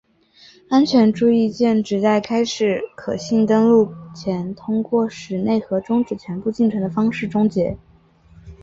[0.71, 7.77] 安全注意键旨在在开始可信登录前通过使内核终止全部进程的方式终结。